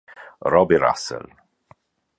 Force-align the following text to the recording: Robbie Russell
Robbie 0.39 0.81
Russell 0.81 1.29